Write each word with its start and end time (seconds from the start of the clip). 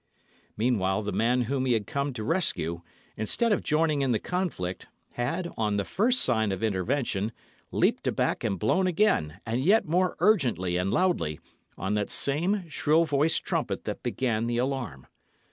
Meanwhile 0.57 1.03
the 1.03 1.11
man 1.11 1.41
whom 1.41 1.67
he 1.67 1.73
had 1.73 1.85
come 1.85 2.11
to 2.13 2.23
rescue, 2.23 2.81
instead 3.15 3.51
of 3.51 3.61
joining 3.61 4.01
in 4.01 4.11
the 4.13 4.17
conflict, 4.19 4.87
had, 5.11 5.51
on 5.57 5.77
the 5.77 5.85
first 5.85 6.21
sign 6.21 6.51
of 6.51 6.63
intervention, 6.63 7.31
leaped 7.69 8.07
aback 8.07 8.43
and 8.43 8.57
blown 8.57 8.87
again, 8.87 9.39
and 9.45 9.63
yet 9.63 9.85
more 9.87 10.15
urgently 10.17 10.75
and 10.75 10.89
loudly, 10.89 11.39
on 11.77 11.93
that 11.93 12.09
same 12.09 12.67
shrill 12.67 13.05
voiced 13.05 13.43
trumpet 13.45 13.83
that 13.83 14.01
began 14.01 14.47
the 14.47 14.57
alarm. 14.57 15.05